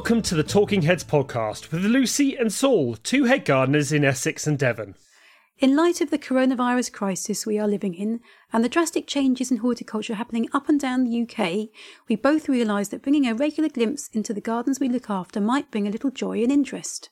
[0.00, 4.46] Welcome to the Talking Heads podcast with Lucy and Saul, two head gardeners in Essex
[4.46, 4.94] and Devon.
[5.58, 8.20] In light of the coronavirus crisis we are living in
[8.50, 11.68] and the drastic changes in horticulture happening up and down the UK,
[12.08, 15.70] we both realised that bringing a regular glimpse into the gardens we look after might
[15.70, 17.10] bring a little joy and interest.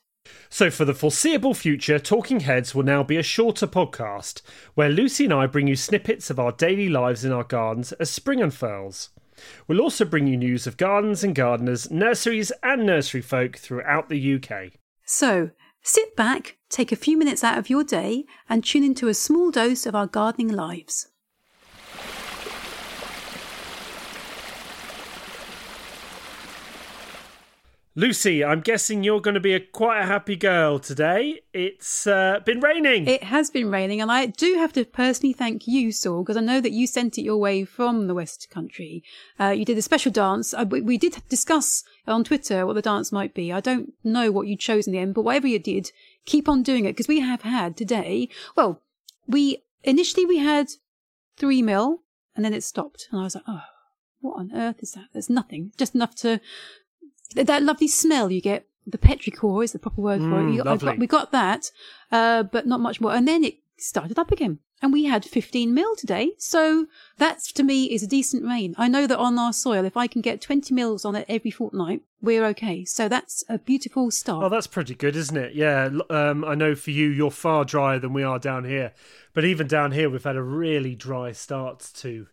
[0.49, 4.41] So, for the foreseeable future, Talking Heads will now be a shorter podcast
[4.73, 8.09] where Lucy and I bring you snippets of our daily lives in our gardens as
[8.09, 9.11] spring unfurls.
[9.67, 14.35] We'll also bring you news of gardens and gardeners, nurseries and nursery folk throughout the
[14.35, 14.73] UK.
[15.05, 19.13] So, sit back, take a few minutes out of your day, and tune into a
[19.13, 21.07] small dose of our gardening lives.
[27.95, 31.41] Lucy, I'm guessing you're going to be a quite a happy girl today.
[31.53, 33.07] It's uh, been raining.
[33.07, 36.41] It has been raining, and I do have to personally thank you, Saul, because I
[36.41, 39.03] know that you sent it your way from the West Country.
[39.39, 40.53] Uh, you did a special dance.
[40.53, 43.51] Uh, we, we did discuss on Twitter what the dance might be.
[43.51, 45.91] I don't know what you chose in the end, but whatever you did,
[46.25, 48.29] keep on doing it because we have had today.
[48.55, 48.81] Well,
[49.27, 50.69] we initially we had
[51.37, 52.03] three mil,
[52.35, 53.63] and then it stopped, and I was like, oh,
[54.21, 55.05] what on earth is that?
[55.11, 56.39] There's nothing, just enough to
[57.35, 58.65] that lovely smell you get.
[58.87, 60.43] The petrichor is the proper word for it.
[60.45, 61.71] Mm, You got- got- we got that,
[62.11, 63.13] uh, but not much more.
[63.13, 64.59] And then it started up again.
[64.81, 66.31] And we had 15 mil today.
[66.37, 68.73] So that to me is a decent rain.
[68.77, 71.51] I know that on our soil, if I can get 20 mils on it every
[71.51, 72.85] fortnight, we're okay.
[72.85, 74.45] So that's a beautiful start.
[74.45, 75.53] Oh, that's pretty good, isn't it?
[75.53, 75.89] Yeah.
[76.09, 78.93] Um, I know for you, you're far drier than we are down here.
[79.33, 82.27] But even down here, we've had a really dry start to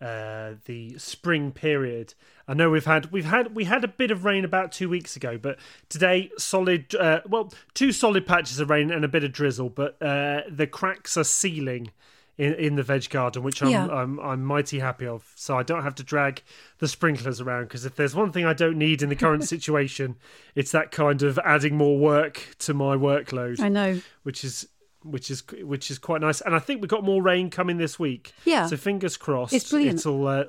[0.00, 2.14] uh, the spring period.
[2.48, 5.14] I know we've had we've had we had a bit of rain about two weeks
[5.16, 6.94] ago, but today solid.
[6.94, 10.66] Uh, well, two solid patches of rain and a bit of drizzle, but uh, the
[10.66, 11.90] cracks are sealing.
[12.38, 13.86] In, in the veg garden, which I'm, Yeah.
[13.88, 16.42] I'm I'm mighty happy of, so I don't have to drag
[16.78, 17.64] the sprinklers around.
[17.64, 20.16] Because if there's one thing I don't need in the current situation,
[20.54, 24.00] it's that kind of adding more work to my workload I know.
[24.22, 24.66] which is
[25.04, 26.40] which is which is quite nice.
[26.40, 28.32] And I think we've got more rain coming this week.
[28.44, 28.66] Yeah.
[28.66, 29.52] So fingers crossed.
[29.52, 30.00] It's brilliant.
[30.00, 30.44] It'll uh,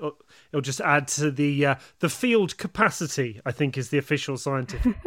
[0.51, 3.41] it'll just add to the uh, the field capacity.
[3.45, 4.95] I think is the official scientific.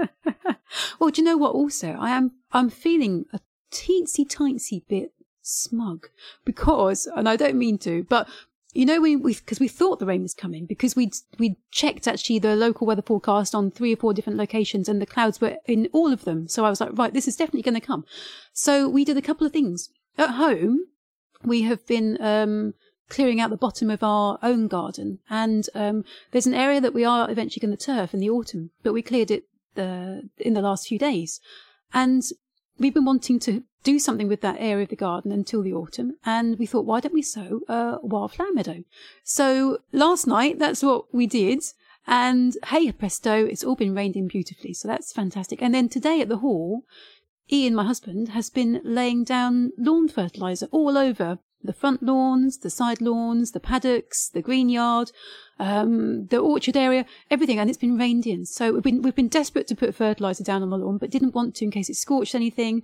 [0.98, 1.54] Well, do you know what?
[1.54, 3.40] Also, I am I'm feeling a
[3.70, 5.12] teensy tiny bit
[5.42, 6.08] smug
[6.44, 8.28] because, and I don't mean to, but
[8.74, 12.08] you know, we we because we thought the rain was coming because we we checked
[12.08, 15.56] actually the local weather forecast on three or four different locations and the clouds were
[15.66, 16.48] in all of them.
[16.48, 18.04] So I was like, right, this is definitely going to come.
[18.52, 20.80] So we did a couple of things at home.
[21.44, 22.74] We have been um,
[23.08, 27.04] clearing out the bottom of our own garden, and um, there's an area that we
[27.04, 29.44] are eventually going to turf in the autumn, but we cleared it
[29.76, 31.40] uh, in the last few days,
[31.92, 32.24] and
[32.78, 36.16] we've been wanting to do something with that area of the garden until the autumn,
[36.24, 38.82] and we thought, why don't we sow a wildflower meadow?
[39.22, 41.62] So last night, that's what we did.
[42.06, 45.62] And hey presto, it's all been rained in beautifully, so that's fantastic.
[45.62, 46.84] And then today at the hall,
[47.50, 52.70] Ian, my husband, has been laying down lawn fertilizer all over the front lawns, the
[52.70, 55.10] side lawns, the paddocks, the green yard,
[55.58, 58.44] um, the orchard area, everything, and it's been rained in.
[58.44, 61.34] So we've been we've been desperate to put fertilizer down on the lawn, but didn't
[61.34, 62.82] want to in case it scorched anything.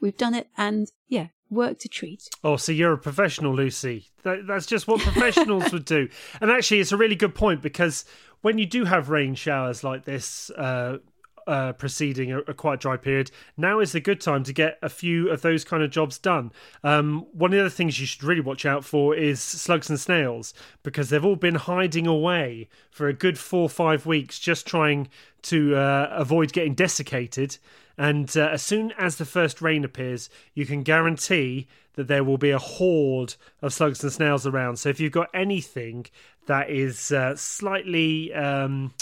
[0.00, 2.28] We've done it, and yeah, work to treat.
[2.42, 4.08] oh, so you're a professional, Lucy.
[4.24, 6.08] That, that's just what professionals would do.
[6.40, 8.04] And actually, it's a really good point because
[8.42, 10.50] when you do have rain showers like this.
[10.50, 10.98] Uh,
[11.46, 13.30] uh, preceding a, a quite dry period.
[13.56, 16.52] Now is the good time to get a few of those kind of jobs done.
[16.82, 20.00] Um, one of the other things you should really watch out for is slugs and
[20.00, 24.66] snails because they've all been hiding away for a good four or five weeks, just
[24.66, 25.08] trying
[25.42, 27.58] to uh, avoid getting desiccated.
[27.98, 32.36] And uh, as soon as the first rain appears, you can guarantee that there will
[32.36, 34.76] be a horde of slugs and snails around.
[34.76, 36.06] So if you've got anything
[36.46, 38.32] that is uh, slightly.
[38.32, 38.92] Um,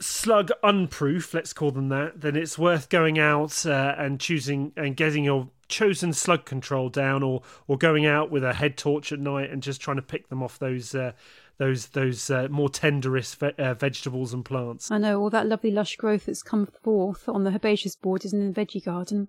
[0.00, 4.96] slug unproof, let's call them that, then it's worth going out uh, and choosing and
[4.96, 9.18] getting your chosen slug control down, or or going out with a head torch at
[9.18, 11.12] night and just trying to pick them off those uh,
[11.58, 14.90] those those uh, more tenderous ve- uh, vegetables and plants.
[14.90, 18.52] I know all that lovely lush growth that's come forth on the herbaceous borders in
[18.52, 19.28] the veggie garden.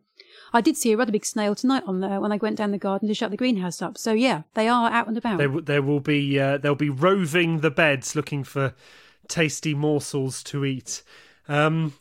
[0.53, 2.77] I did see a rather big snail tonight on there when I went down the
[2.77, 3.97] garden to shut the greenhouse up.
[3.97, 5.37] So yeah, they are out and about.
[5.37, 8.75] There, w- there will be uh, they'll be roving the beds looking for
[9.27, 11.03] tasty morsels to eat.
[11.47, 11.93] Um,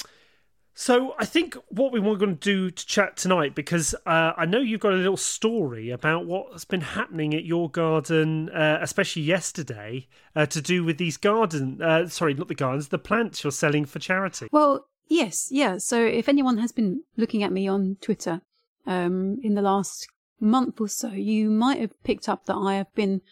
[0.78, 4.44] so I think what we were going to do to chat tonight, because uh, I
[4.44, 9.22] know you've got a little story about what's been happening at your garden, uh, especially
[9.22, 11.80] yesterday, uh, to do with these garden.
[11.80, 14.48] Uh, sorry, not the gardens, the plants you're selling for charity.
[14.52, 15.78] Well, yes, yeah.
[15.78, 18.42] So if anyone has been looking at me on Twitter
[18.86, 20.06] um, in the last
[20.40, 23.22] month or so, you might have picked up that I have been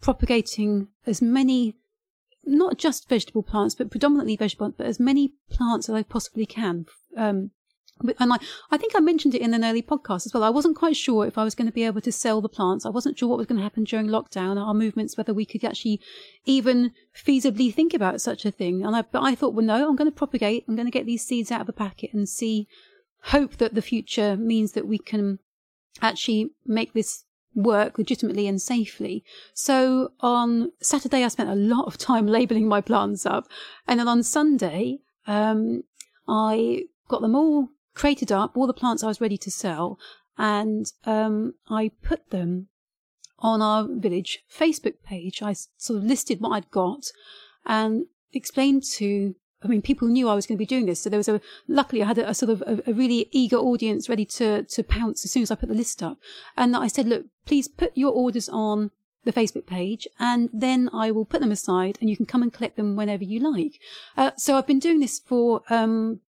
[0.00, 1.76] propagating as many
[2.46, 6.46] not just vegetable plants, but predominantly vegetable, plants, but as many plants as I possibly
[6.46, 6.86] can.
[7.16, 7.50] Um,
[8.18, 8.38] and I,
[8.72, 10.42] I think I mentioned it in an early podcast as well.
[10.42, 12.84] I wasn't quite sure if I was going to be able to sell the plants.
[12.84, 15.64] I wasn't sure what was going to happen during lockdown, our movements, whether we could
[15.64, 16.00] actually
[16.44, 18.84] even feasibly think about such a thing.
[18.84, 20.64] And I, but I thought, well, no, I'm going to propagate.
[20.66, 22.66] I'm going to get these seeds out of the packet and see,
[23.26, 25.38] hope that the future means that we can
[26.02, 29.24] actually make this work legitimately and safely.
[29.52, 33.48] So on Saturday, I spent a lot of time labeling my plants up.
[33.86, 35.84] And then on Sunday, um,
[36.28, 39.98] I got them all crated up all the plants I was ready to sell,
[40.36, 42.68] and um, I put them
[43.38, 45.42] on our village Facebook page.
[45.42, 47.06] I sort of listed what I'd got
[47.64, 49.34] and explained to.
[49.64, 51.40] I mean, people knew I was going to be doing this, so there was a.
[51.66, 54.82] Luckily, I had a, a sort of a, a, really eager audience ready to to
[54.82, 56.18] pounce as soon as I put the list up.
[56.56, 58.90] And I said, "Look, please put your orders on
[59.24, 62.52] the Facebook page, and then I will put them aside, and you can come and
[62.52, 63.80] collect them whenever you like."
[64.16, 66.20] Uh, so I've been doing this for um,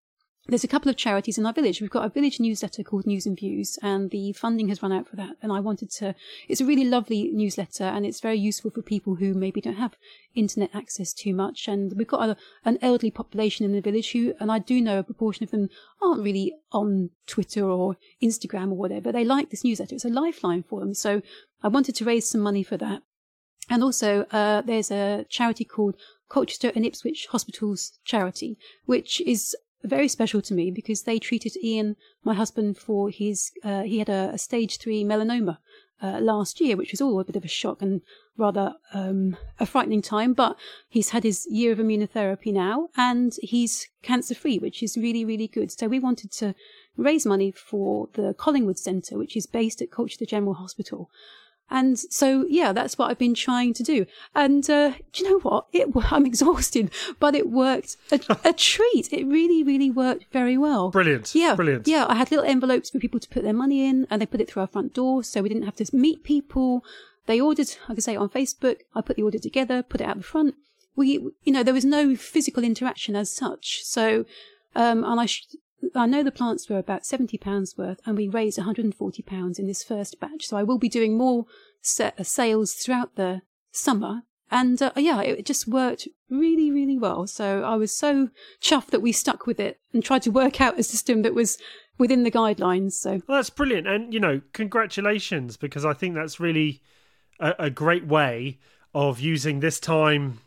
[0.48, 1.80] there's a couple of charities in our village.
[1.80, 5.08] We've got a village newsletter called News and Views, and the funding has run out
[5.08, 5.36] for that.
[5.42, 6.14] And I wanted to,
[6.48, 9.96] it's a really lovely newsletter, and it's very useful for people who maybe don't have
[10.34, 11.66] internet access too much.
[11.66, 15.00] And we've got a, an elderly population in the village who, and I do know
[15.00, 15.68] a proportion of them
[16.00, 19.10] aren't really on Twitter or Instagram or whatever.
[19.10, 19.94] They like this newsletter.
[19.94, 20.94] It's a lifeline for them.
[20.94, 21.22] So
[21.62, 23.02] I wanted to raise some money for that.
[23.68, 25.96] And also, uh, there's a charity called
[26.28, 31.96] Colchester and Ipswich Hospitals Charity, which is very special to me because they treated Ian,
[32.24, 35.58] my husband, for his, uh, he had a, a, stage three melanoma
[36.02, 38.02] uh, last year, which was all a bit of a shock and
[38.36, 40.32] rather um, a frightening time.
[40.32, 40.56] But
[40.88, 45.48] he's had his year of immunotherapy now and he's cancer free, which is really, really
[45.48, 45.70] good.
[45.70, 46.54] So we wanted to
[46.96, 51.10] raise money for the Collingwood Centre, which is based at Colchester General Hospital.
[51.70, 54.06] And so, yeah, that's what I've been trying to do.
[54.34, 55.66] And uh, do you know what?
[55.72, 59.12] It, I'm exhausted, but it worked a, a, treat.
[59.12, 60.90] It really, really worked very well.
[60.90, 61.34] Brilliant.
[61.34, 61.54] Yeah.
[61.54, 61.88] Brilliant.
[61.88, 62.06] Yeah.
[62.08, 64.50] I had little envelopes for people to put their money in, and they put it
[64.50, 66.84] through our front door, so we didn't have to meet people.
[67.26, 68.80] They ordered, like I say, on Facebook.
[68.94, 70.54] I put the order together, put it out the front.
[70.94, 73.80] We, you know, there was no physical interaction as such.
[73.82, 74.24] So,
[74.74, 75.46] um, and I, sh-
[75.94, 80.20] I know the plants were about £70 worth, and we raised £140 in this first
[80.20, 80.46] batch.
[80.46, 81.46] So I will be doing more
[82.00, 83.42] uh, sales throughout the
[83.72, 84.22] summer.
[84.50, 87.26] And uh, yeah, it just worked really, really well.
[87.26, 88.30] So I was so
[88.60, 91.58] chuffed that we stuck with it and tried to work out a system that was
[91.98, 92.92] within the guidelines.
[92.92, 93.86] So well, that's brilliant.
[93.86, 96.82] And, you know, congratulations, because I think that's really
[97.40, 98.58] a, a great way
[98.94, 100.40] of using this time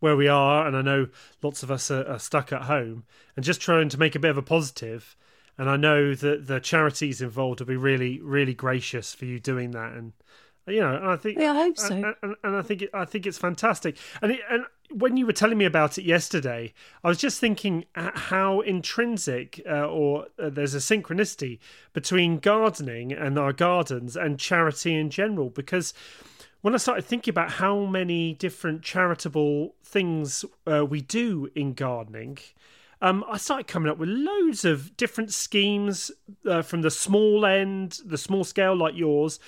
[0.00, 1.08] where we are, and I know
[1.42, 3.04] lots of us are, are, stuck at home,
[3.34, 5.16] and just trying to make a bit of a positive.
[5.58, 9.70] And I know that the charities involved will be really, really gracious for you doing
[9.70, 9.92] that.
[9.94, 10.12] And
[10.66, 11.94] you know, and I think yeah, I hope so.
[11.94, 13.96] And, and, and I think it, I think it's fantastic.
[14.20, 16.72] And it, and when you were telling me about it yesterday,
[17.02, 21.58] I was just thinking how intrinsic uh, or uh, there's a synchronicity
[21.92, 25.94] between gardening and our gardens and charity in general because
[26.66, 32.38] when I started thinking about how many different charitable things uh, we do in gardening,
[33.00, 36.10] um, I started coming up with loads of different schemes
[36.44, 39.38] uh, from the small end, the small scale like yours,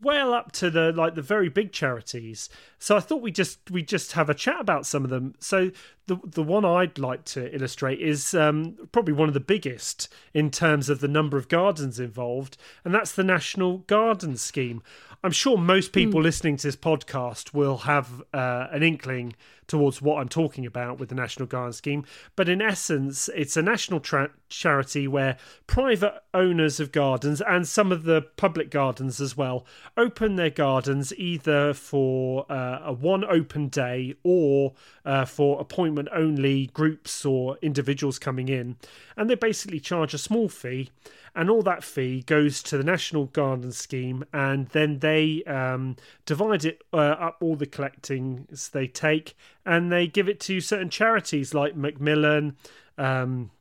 [0.00, 2.48] well up to the like the very big charities.
[2.78, 5.34] So I thought we just we just have a chat about some of them.
[5.40, 5.72] So
[6.06, 10.50] the the one I'd like to illustrate is um, probably one of the biggest in
[10.50, 14.82] terms of the number of gardens involved, and that's the National Garden Scheme.
[15.24, 16.24] I'm sure most people mm.
[16.24, 19.34] listening to this podcast will have uh, an inkling
[19.66, 22.04] towards what I'm talking about with the National Garden Scheme.
[22.36, 27.90] But in essence, it's a national tra- charity where private owners of gardens and some
[27.90, 33.68] of the public gardens as well open their gardens either for uh, a one open
[33.68, 34.72] day or
[35.04, 38.76] uh, for appointment only groups or individuals coming in.
[39.16, 40.90] And they basically charge a small fee
[41.38, 45.94] and all that fee goes to the National Garden Scheme, and then they um,
[46.26, 50.90] divide it uh, up all the collectings they take, and they give it to certain
[50.90, 52.56] charities like Macmillan.
[52.98, 53.52] Um,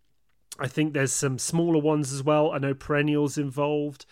[0.57, 2.51] I think there's some smaller ones as well.
[2.51, 4.07] I know Perennials involved,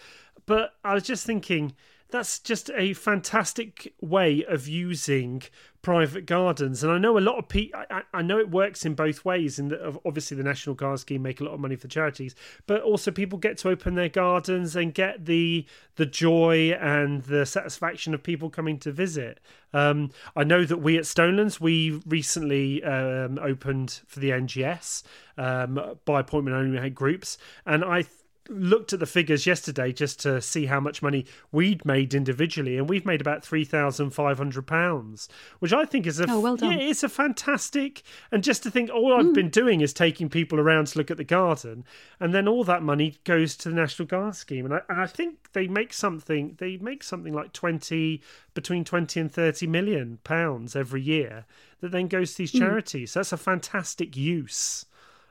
[0.45, 1.73] but I was just thinking
[2.11, 5.41] that's just a fantastic way of using
[5.85, 6.83] private gardens.
[6.83, 9.59] And I know a lot of people, I, I, know it works in both ways.
[9.59, 9.71] And
[10.03, 12.33] obviously, the National Garden Scheme make a lot of money for charities,
[12.65, 15.63] but also people get to open their gardens and get the
[15.97, 19.39] the joy and the satisfaction of people coming to visit.
[19.73, 25.03] Um, I know that we at Stonelands, we recently um, opened for the NGS
[25.37, 27.37] um, by appointment only had groups.
[27.63, 28.05] And I
[28.49, 32.89] looked at the figures yesterday just to see how much money we'd made individually, and
[32.89, 35.27] we've made about three thousand five hundred pounds,
[35.59, 36.71] which I think is a oh, well done.
[36.71, 38.03] yeah, it's a fantastic.
[38.31, 39.33] And just to think, all I've mm.
[39.33, 41.85] been doing is taking people around to look at the garden,
[42.19, 45.07] and then all that money goes to the National Garden scheme, and I, and I
[45.07, 46.55] think they make something.
[46.59, 48.21] They make something like twenty
[48.53, 51.45] between twenty and thirty million pounds every year
[51.81, 52.59] that then goes to these hmm.
[52.59, 53.09] charities.
[53.09, 53.13] Mm.
[53.13, 54.85] So that's a fantastic use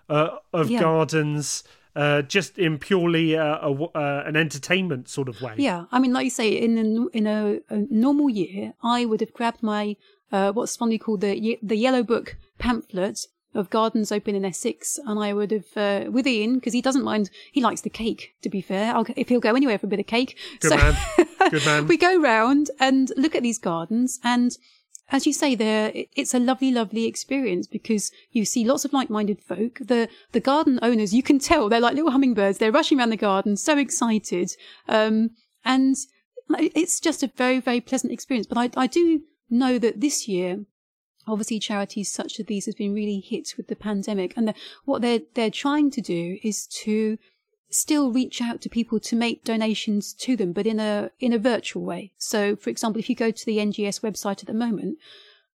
[0.08, 0.80] uh, of yeah.
[0.80, 1.64] gardens
[1.96, 5.54] uh, just in purely a, a, uh, an entertainment sort of way.
[5.56, 9.20] Yeah, I mean, like you say, in a, in a, a normal year, I would
[9.20, 9.96] have grabbed my
[10.32, 15.18] uh, what's fondly called the the Yellow Book pamphlet of gardens open in Essex, and
[15.20, 17.30] I would have uh, with Ian because he doesn't mind.
[17.52, 18.34] He likes the cake.
[18.42, 20.36] To be fair, I'll, if he'll go anywhere for a bit of cake.
[20.60, 20.96] Good so man.
[21.50, 21.86] Good man.
[21.88, 24.56] we go round and look at these gardens, and
[25.10, 29.40] as you say there, it's a lovely, lovely experience because you see lots of like-minded
[29.42, 29.78] folk.
[29.80, 32.58] The the garden owners, you can tell they're like little hummingbirds.
[32.58, 34.52] They're rushing around the garden, so excited,
[34.88, 35.30] um,
[35.64, 35.96] and
[36.58, 38.46] it's just a very, very pleasant experience.
[38.46, 40.64] But I, I do know that this year,
[41.26, 45.02] obviously, charities such as these has been really hit with the pandemic, and the, what
[45.02, 47.18] they're they're trying to do is to
[47.74, 51.38] still reach out to people to make donations to them, but in a in a
[51.38, 52.12] virtual way.
[52.16, 54.98] So, for example, if you go to the NGS website at the moment,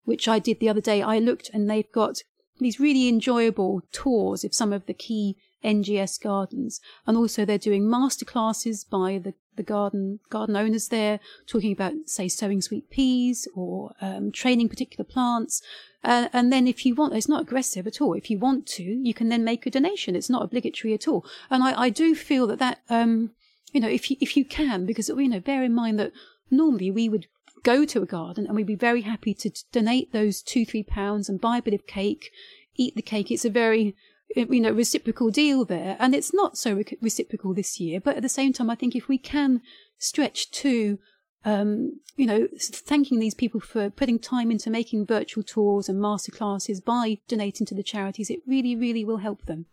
[0.05, 2.23] which I did the other day, I looked and they've got
[2.59, 7.85] these really enjoyable tours of some of the key NGS gardens, and also they're doing
[7.85, 13.93] masterclasses by the the garden garden owners there, talking about say sowing sweet peas or
[14.01, 15.61] um, training particular plants.
[16.03, 18.15] Uh, and then if you want, it's not aggressive at all.
[18.15, 20.17] If you want to, you can then make a donation.
[20.17, 21.27] It's not obligatory at all.
[21.51, 23.33] And I, I do feel that that um,
[23.73, 26.13] you know if you if you can, because you know bear in mind that
[26.51, 27.27] normally we would
[27.65, 31.29] go to a garden and we'd be very happy to donate those two three pounds
[31.29, 32.31] and buy a bit of cake,
[32.77, 33.31] eat the cake.
[33.31, 33.97] It's a very
[34.37, 35.97] you know reciprocal deal there.
[35.99, 38.95] And it's not so re- reciprocal this year but at the same time i think
[38.95, 39.61] if we can
[39.99, 40.99] stretch to
[41.45, 46.33] um, you know thanking these people for putting time into making virtual tours and master
[46.33, 49.67] classes by donating to the charities it really really will help them.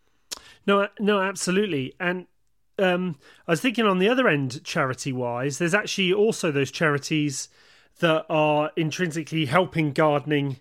[0.65, 1.93] No no absolutely.
[1.99, 2.27] And
[2.77, 7.47] um, i was thinking on the other end charity wise there's actually also those charities
[7.99, 10.57] that are intrinsically helping gardening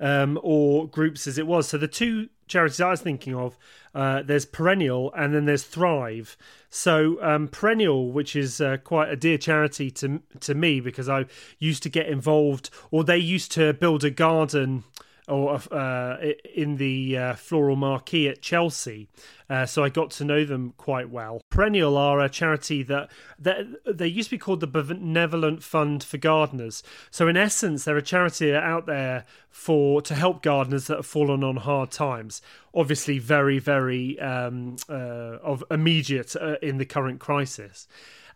[0.00, 1.68] um, or groups as it was.
[1.68, 3.56] So the two charities I was thinking of,
[3.94, 6.36] uh, there's Perennial and then there's Thrive.
[6.70, 11.26] So um, Perennial, which is uh, quite a dear charity to to me because I
[11.58, 14.84] used to get involved, or they used to build a garden
[15.28, 16.16] or uh,
[16.54, 19.08] in the uh, floral marquee at Chelsea.
[19.50, 21.40] Uh, so I got to know them quite well.
[21.50, 26.18] Perennial are a charity that, that they used to be called the Benevolent Fund for
[26.18, 26.82] Gardeners.
[27.10, 31.42] So in essence, they're a charity out there for to help gardeners that have fallen
[31.42, 32.42] on hard times.
[32.74, 34.92] Obviously, very very um, uh,
[35.42, 37.88] of immediate uh, in the current crisis.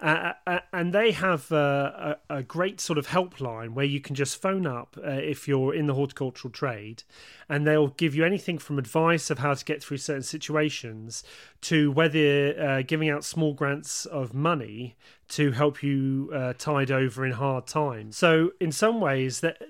[0.03, 0.33] Uh,
[0.73, 4.67] and they have uh, a, a, great sort of helpline where you can just phone
[4.67, 7.05] up uh, if you're in the horticultural trade,
[7.49, 11.23] and they'll give you anything from advice of how to get through certain situations
[11.61, 14.97] to whether uh, giving out small grants of money
[15.33, 18.19] to help you uh, tide over in hard times.
[18.19, 19.63] So, in some ways, that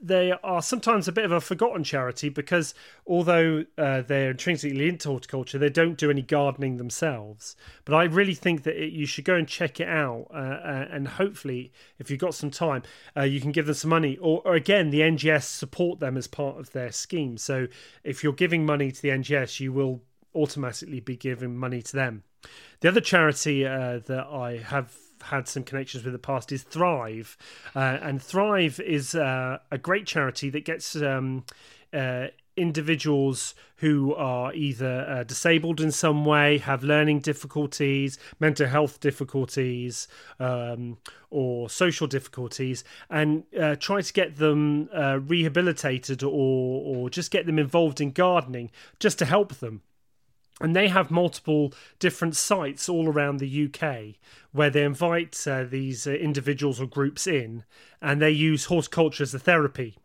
[0.00, 2.72] they are sometimes a bit of a forgotten charity because
[3.06, 7.54] although uh, they're intrinsically into horticulture, they don't do any gardening themselves.
[7.84, 10.88] But I really think that it, you should go and check it out, uh, uh
[10.90, 12.82] and hopefully, if you've got some time,
[13.14, 14.16] uh, you can give them some money.
[14.22, 17.36] Or, or, again, the NGS support them as part of their scheme.
[17.36, 17.66] So,
[18.04, 20.00] if you're giving money to the NGS, you will
[20.34, 22.22] automatically be giving money to them.
[22.80, 27.36] The other charity uh, that I have had some connections with the past is Thrive,
[27.74, 31.44] uh, and Thrive is uh, a great charity that gets um,
[31.92, 39.00] uh, individuals who are either uh, disabled in some way, have learning difficulties, mental health
[39.00, 40.06] difficulties,
[40.38, 40.98] um,
[41.30, 47.46] or social difficulties, and uh, try to get them uh, rehabilitated or or just get
[47.46, 49.80] them involved in gardening, just to help them
[50.60, 54.16] and they have multiple different sites all around the UK
[54.52, 57.64] where they invite uh, these uh, individuals or groups in
[58.02, 59.96] and they use horticulture as a therapy.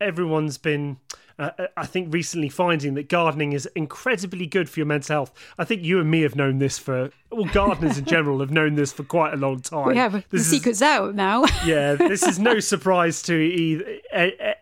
[0.00, 0.98] Everyone's been,
[1.40, 5.32] uh, uh, I think, recently finding that gardening is incredibly good for your mental health.
[5.56, 8.74] I think you and me have known this for, well, gardeners in general have known
[8.74, 9.88] this for quite a long time.
[9.88, 10.12] We have.
[10.12, 11.46] This the secret's out now.
[11.64, 14.00] yeah, this is no surprise to either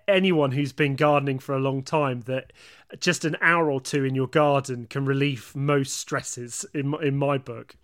[0.07, 2.53] anyone who's been gardening for a long time that
[3.01, 7.39] just an hour or two in your garden can relieve most stresses in in my
[7.39, 7.75] book.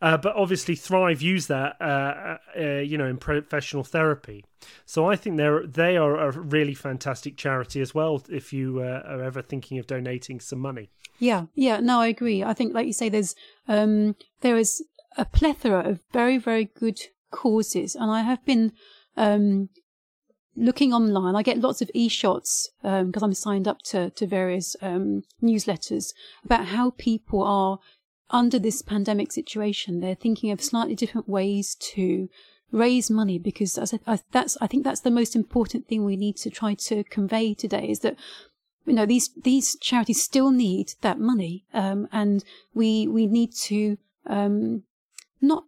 [0.00, 4.44] Uh, but obviously, Thrive use that, uh, uh, you know, in professional therapy.
[4.84, 8.22] So I think they're they are a really fantastic charity as well.
[8.28, 10.90] If you uh, are ever thinking of donating some money.
[11.18, 12.44] Yeah, yeah, no, I agree.
[12.44, 13.34] I think, like you say, there's
[13.68, 14.84] um, there is
[15.16, 17.00] a plethora of very, very good
[17.30, 18.72] causes, and I have been
[19.16, 19.70] um,
[20.56, 21.34] looking online.
[21.34, 26.12] I get lots of e-shots because um, I'm signed up to to various um, newsletters
[26.44, 27.78] about how people are
[28.30, 30.00] under this pandemic situation.
[30.00, 32.28] They're thinking of slightly different ways to
[32.72, 36.36] raise money because as I, that's I think that's the most important thing we need
[36.38, 38.16] to try to convey today is that
[38.84, 43.98] you know these these charities still need that money um, and we we need to
[44.26, 44.82] um,
[45.40, 45.64] not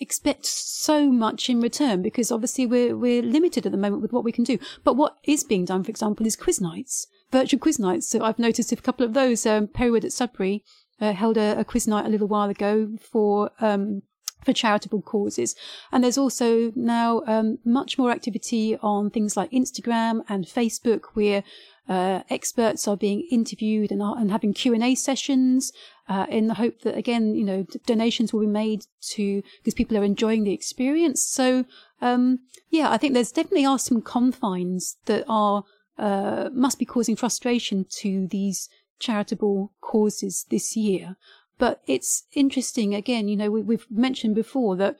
[0.00, 4.24] expect so much in return because obviously we're we're limited at the moment with what
[4.24, 4.58] we can do.
[4.84, 8.08] But what is being done, for example, is quiz nights, virtual quiz nights.
[8.08, 9.46] So I've noticed a couple of those.
[9.46, 10.64] Um, Perrywood at Sudbury
[11.00, 13.50] uh, held a, a, quiz night a little while ago for.
[13.60, 14.02] Um,
[14.44, 15.56] for charitable causes.
[15.90, 21.42] And there's also now um, much more activity on things like Instagram and Facebook where
[21.88, 25.72] uh, experts are being interviewed and, and having Q&A sessions
[26.08, 29.96] uh, in the hope that, again, you know, donations will be made to, because people
[29.96, 31.24] are enjoying the experience.
[31.24, 31.64] So,
[32.00, 35.64] um, yeah, I think there's definitely are some confines that are,
[35.98, 41.16] uh, must be causing frustration to these charitable causes this year.
[41.58, 44.96] But it's interesting, again, you know, we, we've mentioned before that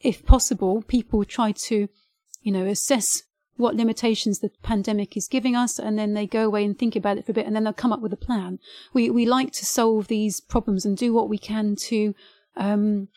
[0.00, 1.88] if possible, people try to,
[2.42, 3.22] you know, assess
[3.56, 7.18] what limitations the pandemic is giving us, and then they go away and think about
[7.18, 8.58] it for a bit, and then they'll come up with a plan.
[8.92, 12.14] We we like to solve these problems and do what we can to
[12.56, 13.08] um,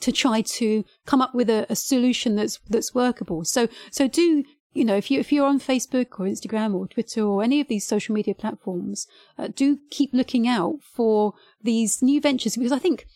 [0.00, 3.44] to try to come up with a, a solution that's that's workable.
[3.44, 4.44] So so do
[4.76, 7.68] you know if you if you're on Facebook or Instagram or Twitter or any of
[7.68, 9.06] these social media platforms,
[9.38, 13.06] uh, do keep looking out for these new ventures because I think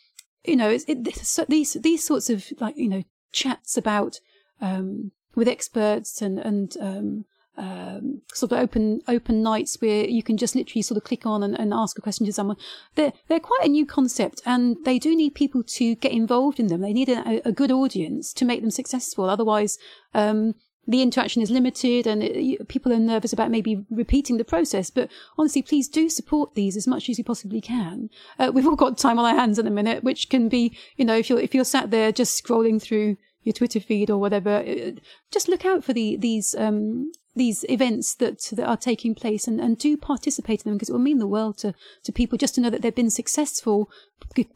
[0.45, 3.03] you know it, so these these sorts of like you know
[3.33, 4.21] chats about
[4.61, 7.25] um, with experts and and um,
[7.57, 11.43] um, sort of open open nights where you can just literally sort of click on
[11.43, 12.57] and, and, ask a question to someone.
[12.95, 16.69] They're they're quite a new concept, and they do need people to get involved in
[16.69, 16.81] them.
[16.81, 19.29] They need a, a good audience to make them successful.
[19.29, 19.79] Otherwise,
[20.15, 20.55] um,
[20.91, 24.91] the interaction is limited, and it, people are nervous about maybe repeating the process.
[24.91, 28.11] But honestly, please do support these as much as you possibly can.
[28.39, 31.05] Uh, we've all got time on our hands in a minute, which can be, you
[31.05, 34.57] know, if you're if you're sat there just scrolling through your Twitter feed or whatever,
[34.57, 34.91] uh,
[35.31, 39.61] just look out for the, these um, these events that that are taking place and,
[39.61, 41.73] and do participate in them because it will mean the world to,
[42.03, 43.89] to people just to know that they've been successful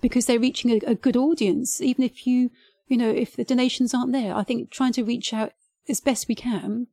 [0.01, 1.81] because they're reaching a, a good audience.
[1.81, 2.51] Even if you
[2.89, 5.53] you know if the donations aren't there, I think trying to reach out
[5.89, 6.87] as best we can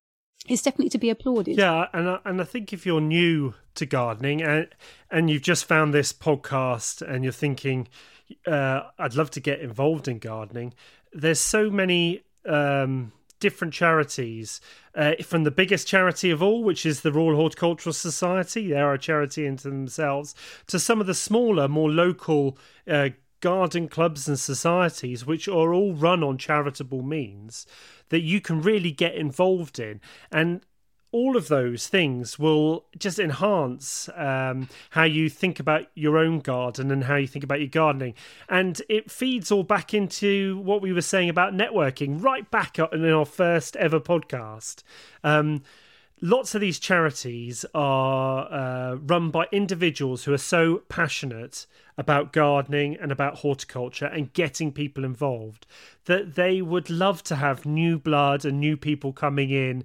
[0.49, 1.57] is definitely to be applauded.
[1.57, 4.67] Yeah, and I, and I think if you're new to gardening and
[5.09, 7.87] and you've just found this podcast and you're thinking,
[8.47, 10.73] uh, I'd love to get involved in gardening
[11.13, 14.61] there's so many um, different charities.
[14.93, 18.93] Uh, from the biggest charity of all, which is the Royal Horticultural Society, they are
[18.93, 20.35] a charity into themselves,
[20.67, 23.09] to some of the smaller, more local uh,
[23.41, 27.65] garden clubs and societies, which are all run on charitable means,
[28.09, 29.99] that you can really get involved in.
[30.31, 30.61] And
[31.11, 36.89] all of those things will just enhance um, how you think about your own garden
[36.89, 38.13] and how you think about your gardening.
[38.47, 43.11] And it feeds all back into what we were saying about networking, right back in
[43.11, 44.83] our first ever podcast.
[45.23, 45.63] Um,
[46.21, 51.65] lots of these charities are uh, run by individuals who are so passionate
[51.97, 55.65] about gardening and about horticulture and getting people involved
[56.05, 59.83] that they would love to have new blood and new people coming in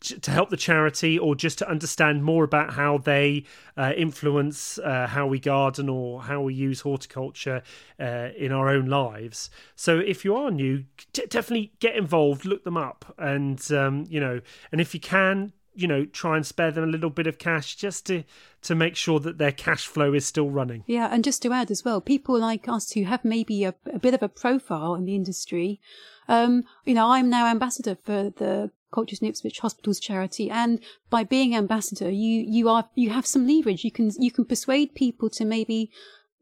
[0.00, 3.44] to help the charity or just to understand more about how they
[3.76, 7.62] uh, influence uh, how we garden or how we use horticulture
[8.00, 9.48] uh, in our own lives.
[9.76, 14.18] So if you are new, t- definitely get involved, look them up, and um, you
[14.18, 14.40] know,
[14.72, 17.76] and if you can, you know, try and spare them a little bit of cash
[17.76, 18.24] just to
[18.62, 20.82] to make sure that their cash flow is still running.
[20.86, 23.98] Yeah, and just to add as well, people like us who have maybe a, a
[23.98, 25.80] bit of a profile in the industry.
[26.28, 31.54] Um, you know, I'm now ambassador for the Colchester Ipswich Hospitals charity, and by being
[31.54, 33.84] ambassador, you you are you have some leverage.
[33.84, 35.90] You can you can persuade people to maybe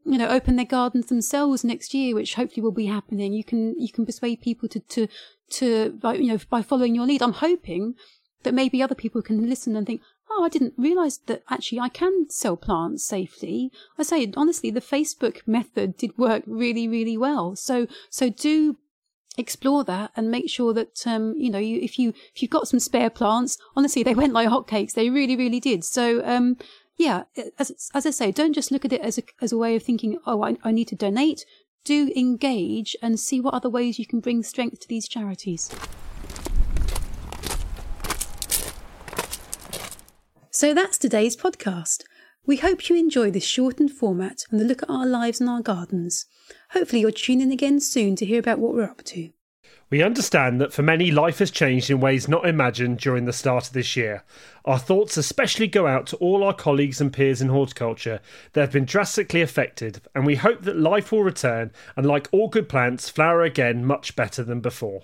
[0.05, 3.33] you know open their gardens themselves next year, which hopefully will be happening.
[3.33, 5.07] You can you can persuade people to to
[5.49, 7.21] to by, you know by following your lead.
[7.21, 7.95] I'm hoping
[8.45, 11.89] that maybe other people can listen and think, oh, I didn't realize that actually I
[11.89, 13.71] can sell plants safely.
[13.97, 17.55] I say honestly, the Facebook method did work really really well.
[17.57, 18.77] So so do
[19.37, 22.67] explore that and make sure that um, you know you, if you if you've got
[22.67, 26.57] some spare plants honestly they went like hotcakes they really really did so um,
[26.97, 27.23] yeah
[27.59, 29.83] as, as i say don't just look at it as a, as a way of
[29.83, 31.45] thinking oh I, I need to donate
[31.83, 35.69] do engage and see what other ways you can bring strength to these charities
[40.55, 42.05] so that's today's podcast
[42.45, 45.61] we hope you enjoy this shortened format and the look at our lives and our
[45.61, 46.27] gardens.
[46.69, 49.31] Hopefully, you'll tune in again soon to hear about what we're up to.
[49.89, 53.67] We understand that for many, life has changed in ways not imagined during the start
[53.67, 54.23] of this year.
[54.63, 58.21] Our thoughts especially go out to all our colleagues and peers in horticulture
[58.53, 62.47] that have been drastically affected, and we hope that life will return and, like all
[62.47, 65.03] good plants, flower again much better than before.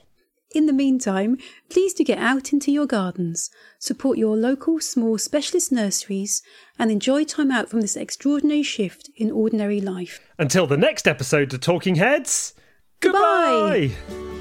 [0.54, 1.38] In the meantime,
[1.70, 6.44] please do get out into your gardens, support your local small specialist nurseries,
[6.78, 10.20] and enjoy time out from this extraordinary shift in ordinary life.
[10.38, 12.54] Until the next episode of Talking Heads,
[13.00, 13.92] goodbye!
[14.10, 14.41] goodbye!